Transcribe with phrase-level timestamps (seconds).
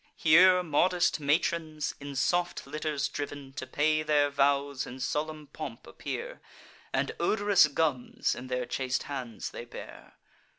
[0.15, 6.41] Here modest matrons, in soft litters driv'n, To pay their vows in solemn pomp appear,
[6.91, 10.15] And odorous gums in their chaste hands they bear.